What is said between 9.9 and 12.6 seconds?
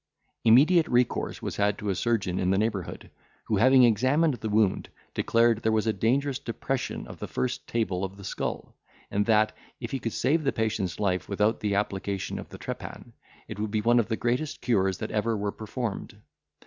he could save the patient's life without the application of the